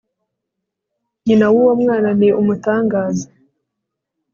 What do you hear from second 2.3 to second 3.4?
umutangaza